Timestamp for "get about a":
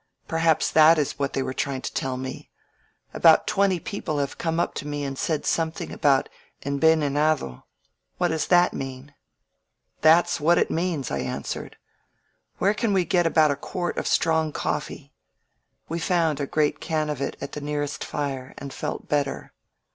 13.05-13.55